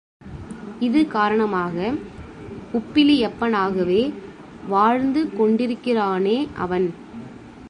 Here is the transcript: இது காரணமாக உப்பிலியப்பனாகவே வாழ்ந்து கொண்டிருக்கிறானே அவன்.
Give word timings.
இது 0.79 1.07
காரணமாக 1.07 1.93
உப்பிலியப்பனாகவே 2.73 4.13
வாழ்ந்து 4.67 5.29
கொண்டிருக்கிறானே 5.39 6.47
அவன். 6.57 6.93